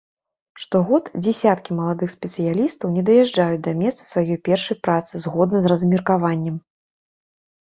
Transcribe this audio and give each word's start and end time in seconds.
Штогод 0.61 1.09
дзесяткі 1.25 1.75
маладых 1.79 2.09
спецыялістаў 2.17 2.87
не 2.95 3.03
даязджаюць 3.09 3.61
да 3.69 3.75
месца 3.83 4.01
сваёй 4.07 4.41
першай 4.51 4.79
працы 4.89 5.13
згодна 5.27 5.57
з 5.69 5.73
размеркаваннем. 5.75 6.55